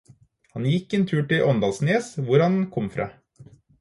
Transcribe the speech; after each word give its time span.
Han 0.53 0.63
gikk 0.69 0.95
en 0.99 1.03
tur 1.11 1.21
til 1.33 1.45
Åndalsnes, 1.49 2.07
hvor 2.31 2.45
han 2.47 2.57
kom 2.77 2.89
fra. 2.97 3.09